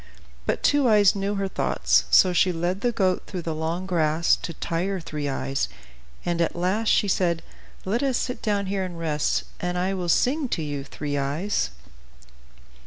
[0.47, 4.35] But Two Eyes knew her thoughts; so she led the goat through the long grass
[4.35, 5.67] to tire Three Eyes,
[6.25, 7.43] and at last she said,
[7.85, 11.69] "Let us sit down here and rest, and I will sing to you, Three Eyes."